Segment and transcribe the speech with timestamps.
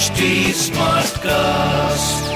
[0.00, 2.28] HD Smartcast.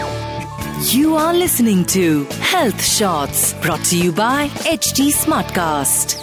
[0.93, 6.15] You are listening to Health Shots brought to you by HT Smartcast.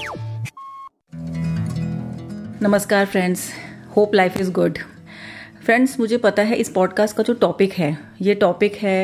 [2.62, 3.50] नमस्कार friends
[3.96, 4.77] hope life is good
[5.66, 9.02] friends मुझे पता है इस podcast का जो टॉपिक है ये टॉपिक है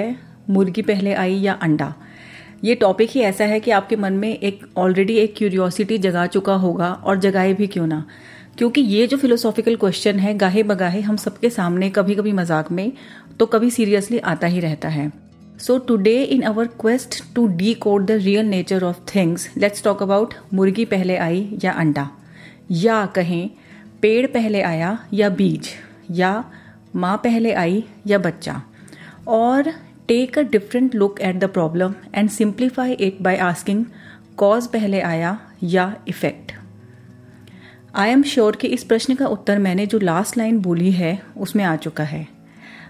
[0.50, 1.94] मुर्गी पहले आई या अंडा
[2.64, 6.56] ये टॉपिक ही ऐसा है कि आपके मन में एक ऑलरेडी एक क्यूरियोसिटी जगा चुका
[6.66, 8.06] होगा और जगाए भी क्यों ना
[8.58, 12.92] क्योंकि ये जो फिलोसॉफिकल क्वेश्चन है, गाहे बगाहे हम सबके सामने कभी कभी मज़ाक में
[13.40, 15.12] तो कभी सीरियसली आता ही रहता है।
[15.60, 20.34] So today in our quest to decode the real nature of things let's talk about
[20.54, 22.10] मुर्गी पहले आई या अंडा?
[22.72, 23.50] या कहें,
[24.02, 25.70] पेड़ पहले आया या बीज?
[26.12, 26.44] या
[26.96, 28.62] माँ पहले आई या बच्चा?
[29.28, 29.72] और
[30.08, 33.86] take a different look at the problem and simplify it by asking
[34.38, 36.52] cause पहले आया या इफ़ेक्ट
[37.98, 41.64] आई एम श्योर कि इस प्रश्न का उत्तर मैंने जो लास्ट लाइन बोली है, उसमें
[41.64, 42.28] आ चुका है।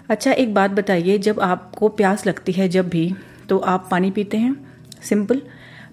[0.09, 3.13] अच्छा एक बात बताइए, जब आपको प्यास लगती है जब भी
[3.49, 4.55] तो आप पानी पीते हैं?
[5.03, 5.41] सिंपल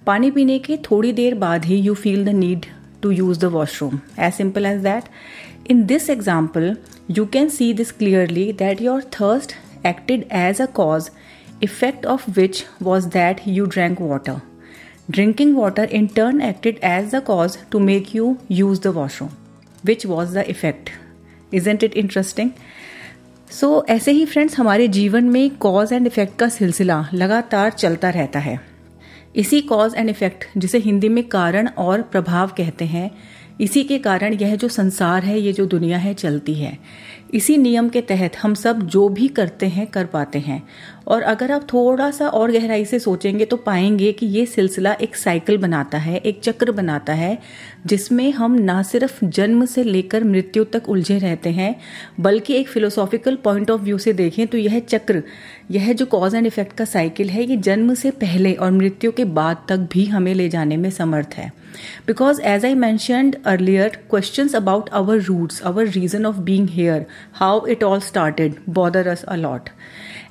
[0.06, 2.66] पानी पीने के थोड़ी देर बाद ही you feel the need
[3.02, 5.05] to use the washroom as simple as that
[5.70, 6.77] in this example
[7.11, 9.55] you can see this clearly that your thirst
[9.86, 11.11] acted as a cause
[11.62, 14.36] effect of which was that you drank water.
[15.08, 19.36] Drinking water in turn acted as the cause to make you use the washroom,
[19.84, 20.92] which was the effect.
[21.52, 22.50] Isn't it interesting?
[23.50, 28.11] So so, ऐसे ही friends हमारे जीवन में cause and effect का सिलसिला लगातार चलता
[28.11, 28.58] रहता है
[29.36, 33.11] इसी कॉज एंड इफ़ेक्ट जिसे हिंदी में कारण और प्रभाव कहते हैं
[33.61, 36.78] इसी के कारण यह जो संसार है ये जो दुनिया है चलती है
[37.34, 40.62] इसी नियम के तहत हम सब जो भी करते हैं कर पाते हैं
[41.06, 45.16] और अगर आप थोड़ा सा और गहराई से सोचेंगे तो पाएँगे कि ये सिलसिला एक
[45.16, 47.38] साइकिल बनाता है, एक चक्र बनाता है,
[47.86, 51.74] जिसमें हम ना सिर्फ़ जन्म से लेकर मृत्यु तक उलझे रहते हैं,
[52.20, 55.22] बल्कि एक फिलोसॉफिकल पॉइंट ऑफ़ व्यू से देखें तो यह चक्र,
[55.70, 59.24] यह जो कॉज एंड इफ़ेक्ट का साइकिल है, ये जन्म से पहले और मृत्यु के
[59.24, 61.52] बाद तक भी हमें ले जाने में समर्थ है।
[62.06, 67.67] Because as I mentioned earlier question about our roots our reason of being here how
[67.67, 69.68] it all started bother us a lot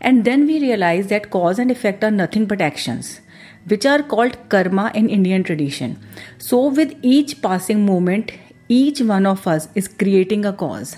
[0.03, 3.21] And then we realize that cause and effect are nothing but actions,
[3.67, 5.99] which are called karma in Indian tradition.
[6.39, 8.33] So, with each passing moment,
[8.69, 10.97] each one of us is creating a cause,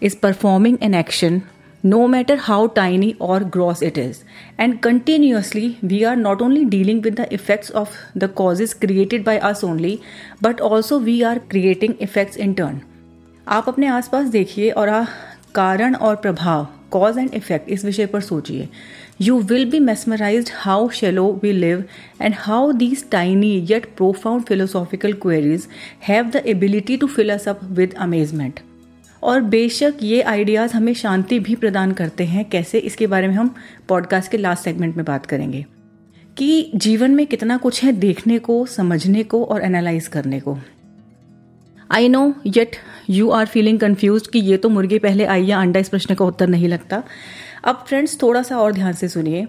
[0.00, 1.46] is performing an action,
[1.82, 4.24] no matter how tiny or gross it is.
[4.58, 9.38] And continuously, we are not only dealing with the effects of the causes created by
[9.40, 10.02] us only,
[10.40, 12.84] but also we are creating effects in turn.
[13.48, 14.88] आप अपने आसपास देखिए और
[15.55, 18.69] कारण और प्रभाव cause and effect इस विषय पर सोचिए।
[19.21, 21.83] You will be mesmerise how shallow we live
[22.21, 25.67] and how these tiny yet profound philosophical queries
[26.07, 28.59] have the ability to fill us up with amazement
[29.23, 32.77] और बेशक ये आइडियाज़ हमें शांति भी प्रदान करते हैं। कैसे?
[32.77, 33.55] इसके बारे में हम
[33.87, 35.65] पॉडकास्ट के लास्ट सेगमेंट में बात करेंगे।
[36.37, 40.57] कि जीवन में कितना कुछ है देखने को, समझने को और एनालाइज करने को।
[41.91, 42.75] I know yet
[43.09, 46.25] you are feeling confuse कि ये तो मुर्गी पहले आई या अंडा इस प्रश्न का
[46.25, 47.03] उत्तर नहीं लगता।
[47.63, 49.47] अब फ्रेंड्स थोड़ा सा और ध्यान से सुनिए।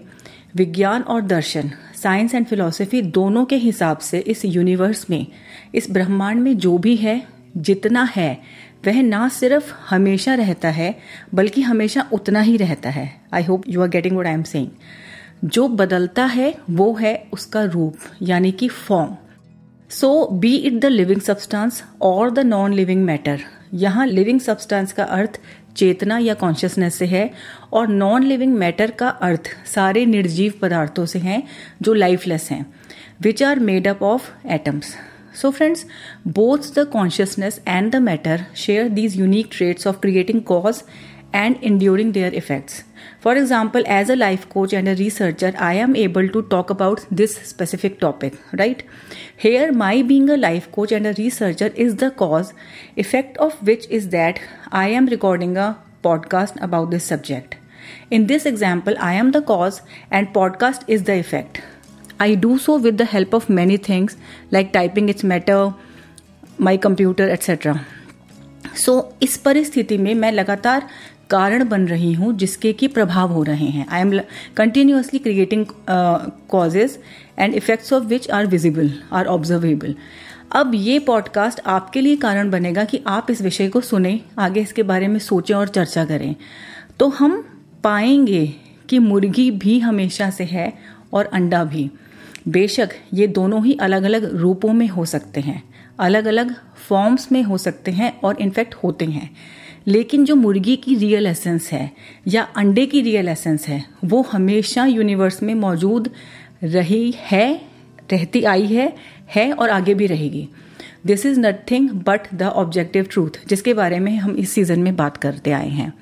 [0.55, 5.27] विज्ञान और दर्शन साइंस एंड फिलोसफी दोनों के हिसाब से इस यूनिवर्स में,
[5.75, 7.21] इस ब्रह्मांड में जो भी है,
[7.57, 8.41] जितना है,
[8.87, 10.95] वह ना सिर्फ़ हमेशा रहता है,
[11.33, 14.67] बल्कि हमेशा उतना ही रहता है। I hope you are getting what I am saying
[15.45, 19.15] जो बदलता है, वो है उसका रूप, यानी कि form
[19.91, 23.41] so be it the living substance और द नॉन लिविंग मैटर
[23.73, 25.39] यहाँ लिविंग सब्सटेंस का अर्थ
[25.75, 27.29] चेतना या कॉन्शियसनेस से है
[27.73, 31.41] और नॉन लिविंग मैटर का अर्थ सारे निर्जीव पदार्थों से है
[31.81, 32.65] जो लाइफलेस हैं
[33.21, 34.93] which are made up of atoms
[35.41, 35.85] so friends
[36.29, 40.83] both the consciousness and the matter share these unique traits of creating cause
[41.35, 42.83] and enduring their effects
[43.20, 47.06] For example, as a life coach and a researcher, I am able to talk about
[47.10, 48.82] this specific topic, right?
[49.36, 52.52] Here, my being a life coach and a researcher is the cause,
[52.96, 54.40] effect of which is that
[54.72, 57.56] I am recording a podcast about this subject.
[58.10, 61.62] In this example, I am the cause and podcast is the effect.
[62.18, 64.16] I do so with the help of many things
[64.50, 65.74] like typing its matter,
[66.58, 67.78] my computer, etc.
[68.76, 70.86] So so, इस परिस्थिति में मैं लगातार
[71.29, 74.19] कारण बन रही हूँ, जिसके की प्रभाव हो रहे हैं। I am
[74.57, 75.65] continuously creating
[76.49, 76.97] causes
[77.39, 79.95] and effects of which are visible are observable
[80.51, 84.83] अब ये पॉडकास्ट आपके लिए कारण बनेगा कि आप इस विषय को सुने, आगे इसके
[84.83, 86.35] बारे में सोचें और चर्चा करें।
[86.99, 87.43] तो हम
[87.83, 88.45] पाएँगे
[88.89, 90.71] कि मुर्गी भी हमेशा से है
[91.13, 91.89] और अंडा भी।
[92.47, 95.61] बेशक ये दोनों ही अलग अलग रूपों में हो सकते हैं
[95.99, 96.53] अलग अलग
[96.87, 99.29] फॉर्म्स में हो सकते हैं और इनफैक्ट होते हैं।
[99.87, 101.91] लेकिन जो मुर्गी की रियल एसेंस है
[102.27, 106.09] या अंडे की रियल एसेंस है, वो हमेशा यूनिवर्स में मौजूद
[106.63, 107.61] रही है,
[108.11, 108.93] रहती आई है
[109.35, 110.47] है और आगे भी रहेगी।
[111.05, 115.17] This is nothing but the objective truth जिसके बारे में हम इस सीज़न में बात
[115.17, 115.93] करते आए हैं।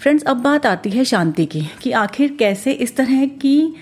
[0.00, 3.74] फ्रेंड्स अब बात आती है शांति की, कि आखिर कैसे इस तरह की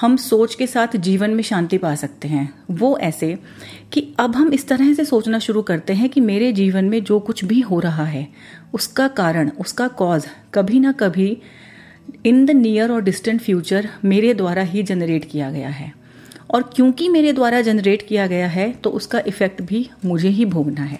[0.00, 3.38] हम सोच के साथ जीवन में शांति पा सकते हैं। वो ऐसे
[3.92, 7.18] कि अब हम इस तरह से सोचना शुरू करते हैं कि मेरे जीवन में जो
[7.20, 8.26] कुछ भी हो रहा है,
[8.74, 11.36] उसका कारण, उसका कॉज कभी ना कभी
[12.26, 15.92] इन द नियर और डिस्टेंट फ्यूचर मेरे द्वारा ही जनरेट किया गया है।
[16.50, 20.82] और क्योंकि मेरे द्वारा जनरेट किया गया है तो उसका इफ़ेक्ट भी मुझे ही भोगना
[20.82, 20.98] है।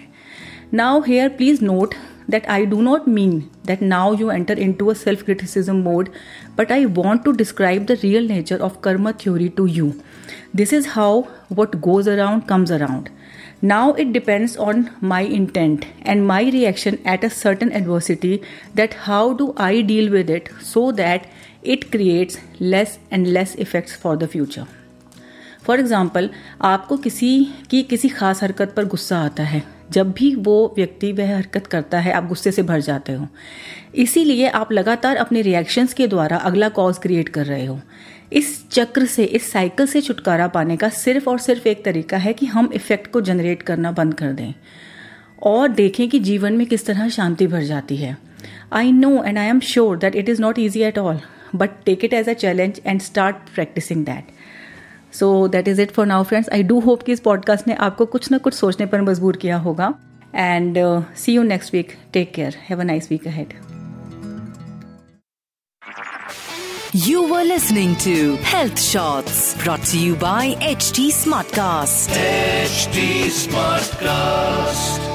[0.73, 1.93] Now here please note
[2.28, 6.10] that I do not mean that now you enter into a self criticism mode,
[6.56, 10.02] but I want to describe the real nature of karma theory to you.
[10.52, 13.10] This is how what goes around comes around.
[13.60, 18.42] Now it depends on my intent and my reaction at a certain adversity
[18.74, 21.26] that how do I deal with it so that
[21.62, 24.66] it creates less and less effects for the future.
[25.66, 26.30] For example
[26.64, 27.30] आपको किसी
[27.70, 31.99] की किसी खास हरकत पर गुस्सा आता है जब भी वो व्यक्ति वह हरकत करता
[31.99, 33.27] है, आप गुस्से से भर जाते हो।
[33.95, 37.79] इसीलिए आप लगातार अपने रिएक्शंस के द्वारा अगला कॉज क्रिएट कर रहे हो।
[38.33, 42.33] इस चक्र से, इस साइकिल से छुटकारा पाने का सिर्फ़ और सिर्फ़ एक तरीका है
[42.33, 44.53] कि हम इफ़ेक्ट को जनरेट करना बंद कर दें।
[45.43, 48.17] और देखें कि जीवन में किस तरह शांति भर जाती है।
[48.73, 51.19] I know and I am sure that it is not easy at all
[51.55, 54.32] but take it as a challenge and start practising that
[55.19, 58.05] so that is it for now friends I do hope कि इस podcast ने आपको
[58.05, 59.93] कुछ ना कुछ सोचने पर मजबूर किया होगा।
[60.35, 60.77] And
[61.15, 63.53] see you next week take care have a nice week ahead
[66.95, 68.11] You were listening to
[68.49, 70.43] Health Shots, brought to you by
[70.73, 72.13] HT Smartcast.
[72.17, 73.07] HT
[73.39, 75.12] Smartcast.